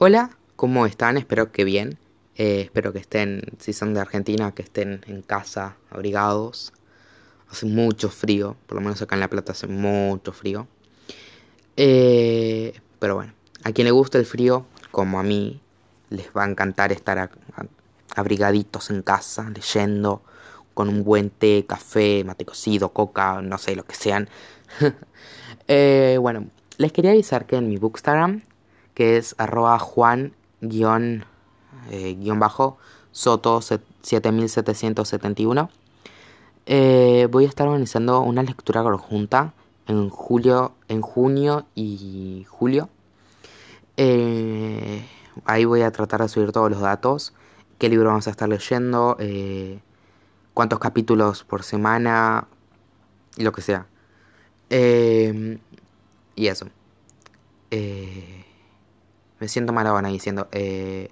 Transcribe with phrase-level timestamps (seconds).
[0.00, 1.16] Hola, ¿cómo están?
[1.16, 1.98] Espero que bien.
[2.36, 6.72] Eh, espero que estén, si son de Argentina, que estén en casa, abrigados.
[7.50, 10.68] Hace mucho frío, por lo menos acá en La Plata hace mucho frío.
[11.76, 13.32] Eh, pero bueno,
[13.64, 15.60] a quien le gusta el frío, como a mí,
[16.10, 17.32] les va a encantar estar
[18.14, 20.22] abrigaditos en casa, leyendo,
[20.74, 24.28] con un buen té, café, mate cocido, coca, no sé, lo que sean.
[25.70, 26.46] Eh, bueno,
[26.78, 28.40] les quería avisar que en mi Bookstagram
[28.98, 31.24] que es arroba juan guion,
[31.92, 32.78] eh, guion bajo
[33.12, 35.70] soto 7771.
[36.66, 39.54] Eh, voy a estar organizando una lectura conjunta
[39.86, 42.88] en julio, en junio y julio.
[43.96, 45.06] Eh,
[45.44, 47.34] ahí voy a tratar de subir todos los datos,
[47.78, 49.16] qué libro vamos a estar leyendo,
[50.54, 52.48] cuántos capítulos por semana,
[53.36, 53.86] lo que sea.
[56.34, 56.66] y eso.
[59.40, 61.10] Me siento malabona diciendo, eh,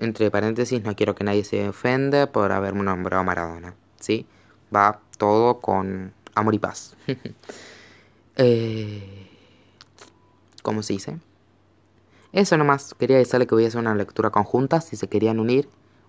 [0.00, 3.74] entre paréntesis, no quiero que nadie se ofenda por haberme nombrado Maradona.
[4.00, 4.26] ¿Sí?
[4.74, 6.96] Va todo con amor y paz.
[8.36, 9.28] eh,
[10.62, 11.18] ¿Cómo se dice?
[12.32, 15.68] Eso nomás, quería decirle que voy a hacer una lectura conjunta, si se querían unir,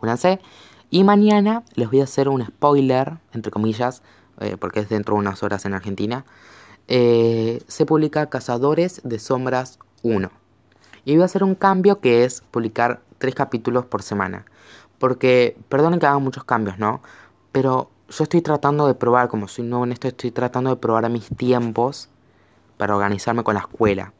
[0.00, 0.40] únanse.
[0.88, 4.02] Y mañana les voy a hacer un spoiler, entre comillas,
[4.40, 6.24] eh, porque es dentro de unas horas en Argentina.
[6.88, 10.30] Se publica Cazadores de Sombras 1.
[11.06, 14.44] Y voy a hacer un cambio que es publicar tres capítulos por semana.
[14.98, 17.00] Porque, perdonen que haga muchos cambios, ¿no?
[17.52, 21.08] Pero yo estoy tratando de probar, como soy nuevo en esto, estoy tratando de probar
[21.08, 22.08] mis tiempos
[22.76, 24.12] para organizarme con la escuela.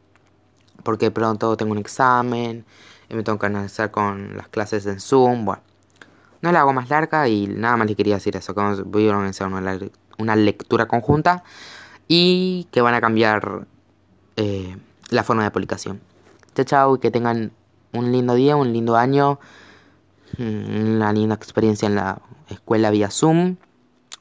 [0.85, 2.65] Porque pronto tengo un examen,
[3.09, 5.63] y me tengo que analizar con las clases en Zoom, bueno.
[6.41, 9.11] No la hago más larga y nada más le quería decir eso, que voy a
[9.11, 11.43] organizar una, lectura conjunta
[12.07, 13.67] y que van a cambiar
[14.37, 14.77] eh,
[15.11, 16.01] la forma de publicación.
[16.57, 17.53] Chao, chao, y que tengan
[17.93, 19.39] un lindo día, un lindo año,
[20.39, 23.57] mm, una linda experiencia en la escuela vía Zoom,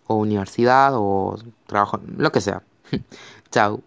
[0.07, 2.61] o universidad, o trabajo, lo que sea.
[3.51, 3.81] chao.